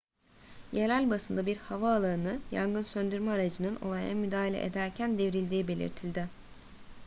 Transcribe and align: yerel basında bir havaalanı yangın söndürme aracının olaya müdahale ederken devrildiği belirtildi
yerel 0.73 1.09
basında 1.09 1.45
bir 1.45 1.57
havaalanı 1.57 2.39
yangın 2.51 2.81
söndürme 2.83 3.31
aracının 3.31 3.75
olaya 3.81 4.15
müdahale 4.15 4.65
ederken 4.65 5.17
devrildiği 5.17 5.67
belirtildi 5.67 6.27